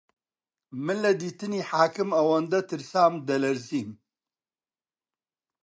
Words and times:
من 0.85 0.97
لە 1.03 1.11
دیتنی 1.21 1.61
حاکم 1.71 2.09
ئەوەندە 2.17 2.59
ترسام 2.69 3.13
دەلەرزیم 3.27 3.89